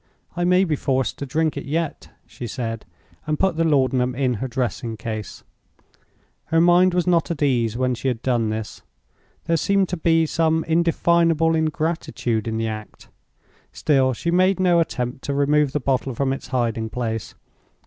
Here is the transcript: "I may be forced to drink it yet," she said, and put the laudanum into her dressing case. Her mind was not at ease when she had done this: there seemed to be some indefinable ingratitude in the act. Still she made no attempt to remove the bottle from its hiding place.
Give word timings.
"I 0.35 0.45
may 0.45 0.63
be 0.63 0.75
forced 0.75 1.19
to 1.19 1.27
drink 1.27 1.55
it 1.57 1.65
yet," 1.65 2.09
she 2.25 2.47
said, 2.47 2.87
and 3.27 3.37
put 3.37 3.55
the 3.55 3.63
laudanum 3.63 4.15
into 4.15 4.39
her 4.39 4.47
dressing 4.47 4.97
case. 4.97 5.43
Her 6.45 6.59
mind 6.59 6.95
was 6.95 7.05
not 7.05 7.29
at 7.29 7.43
ease 7.43 7.77
when 7.77 7.93
she 7.93 8.07
had 8.07 8.23
done 8.23 8.49
this: 8.49 8.81
there 9.45 9.57
seemed 9.57 9.89
to 9.89 9.97
be 9.97 10.25
some 10.25 10.63
indefinable 10.63 11.53
ingratitude 11.53 12.47
in 12.47 12.57
the 12.57 12.67
act. 12.67 13.09
Still 13.71 14.13
she 14.13 14.31
made 14.31 14.59
no 14.59 14.79
attempt 14.79 15.23
to 15.25 15.35
remove 15.35 15.71
the 15.71 15.79
bottle 15.79 16.15
from 16.15 16.33
its 16.33 16.47
hiding 16.47 16.89
place. 16.89 17.35